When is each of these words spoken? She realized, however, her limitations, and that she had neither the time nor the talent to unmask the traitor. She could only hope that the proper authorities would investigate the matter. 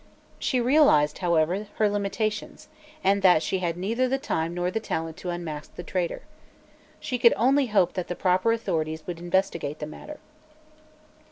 She 0.39 0.59
realized, 0.59 1.19
however, 1.19 1.67
her 1.75 1.87
limitations, 1.87 2.69
and 3.03 3.21
that 3.21 3.43
she 3.43 3.59
had 3.59 3.77
neither 3.77 4.07
the 4.07 4.17
time 4.17 4.55
nor 4.55 4.71
the 4.71 4.79
talent 4.79 5.15
to 5.17 5.29
unmask 5.29 5.75
the 5.75 5.83
traitor. 5.83 6.23
She 6.99 7.19
could 7.19 7.35
only 7.37 7.67
hope 7.67 7.93
that 7.93 8.07
the 8.07 8.15
proper 8.15 8.51
authorities 8.51 9.05
would 9.05 9.19
investigate 9.19 9.77
the 9.77 9.85
matter. 9.85 10.17